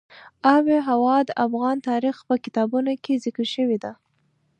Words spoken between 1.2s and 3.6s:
د افغان تاریخ په کتابونو کې ذکر